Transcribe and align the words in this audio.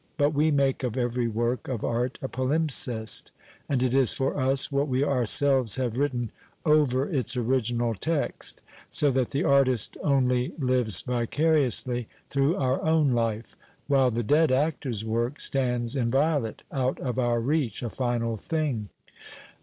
But 0.17 0.31
we 0.33 0.49
make 0.49 0.81
of 0.81 0.97
every 0.97 1.27
work 1.27 1.67
of 1.67 1.83
art 1.83 2.17
a 2.23 2.27
palimpsest, 2.27 3.29
and 3.69 3.83
it 3.83 3.93
is 3.93 4.13
for 4.13 4.35
us 4.35 4.71
what 4.71 4.87
we 4.87 5.03
ourselves 5.03 5.75
have 5.75 5.95
written 5.99 6.31
over 6.65 7.07
its 7.07 7.37
original 7.37 7.93
text— 7.93 8.63
so 8.89 9.11
that 9.11 9.29
the 9.29 9.43
artist 9.43 9.97
only 10.03 10.53
lives 10.57 11.01
vicariously, 11.03 12.07
through 12.31 12.55
our 12.55 12.83
own 12.83 13.11
life— 13.11 13.55
while 13.87 14.09
the 14.09 14.23
dead 14.23 14.51
actor's 14.51 15.05
work 15.05 15.39
stands 15.39 15.95
inviolate, 15.95 16.63
out 16.71 16.99
of 16.99 17.19
our 17.19 17.39
reach, 17.39 17.83
a 17.83 17.91
final 17.91 18.37
thing. 18.37 18.89